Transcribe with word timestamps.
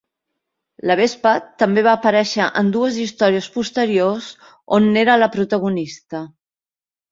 La 0.91 0.95
Vespa 0.99 1.33
també 1.63 1.83
va 1.87 1.93
aparèixer 1.97 2.47
en 2.63 2.73
dues 2.77 2.97
històries 3.05 3.51
posteriors 3.59 4.33
on 4.81 4.91
n'era 4.97 5.21
la 5.27 5.31
protagonista. 5.39 6.27